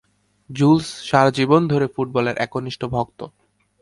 [0.49, 3.19] Joules সারা জীবন ধরে ফুটবলের একনিষ্ঠ ভক্ত।